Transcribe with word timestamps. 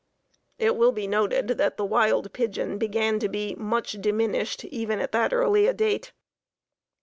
It 0.57 0.75
will 0.75 0.91
be 0.91 1.05
noted 1.05 1.49
that 1.59 1.77
the 1.77 1.85
wild 1.85 2.33
pigeons 2.33 2.79
began 2.79 3.19
to 3.19 3.29
be 3.29 3.53
"much 3.53 3.91
diminished" 4.01 4.65
even 4.65 4.99
at 4.99 5.11
that 5.11 5.31
early 5.31 5.71
date. 5.73 6.11